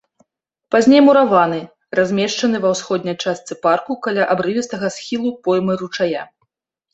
Пазней 0.75 1.01
мураваны, 1.07 1.59
размешчаны 1.99 2.61
ва 2.63 2.71
ўсходняй 2.73 3.15
частцы 3.27 3.53
парку 3.67 3.99
каля 4.07 4.23
абрывістага 4.37 4.87
схілу 4.97 5.35
поймы 5.51 5.73
ручая. 5.85 6.23